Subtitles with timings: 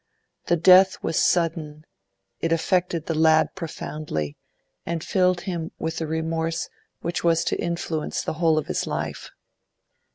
[0.47, 1.85] The death was sudden;
[2.39, 4.35] it affected the lad profoundly,
[4.83, 6.69] and filled him with a remorse
[7.01, 9.29] which was to influence the whole of his life.